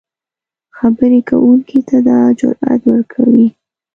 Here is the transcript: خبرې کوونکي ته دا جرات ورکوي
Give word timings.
خبرې 0.77 1.19
کوونکي 1.29 1.79
ته 1.87 1.97
دا 2.07 2.19
جرات 2.39 2.81
ورکوي 2.91 3.47